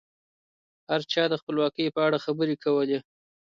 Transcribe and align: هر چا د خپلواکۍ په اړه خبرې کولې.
هر 0.89 1.01
چا 1.11 1.23
د 1.29 1.33
خپلواکۍ 1.41 1.87
په 1.95 1.99
اړه 2.07 2.17
خبرې 2.25 2.55
کولې. 2.63 2.99